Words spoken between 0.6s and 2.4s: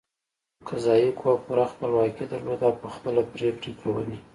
قضايي قوه پوره خپلواکي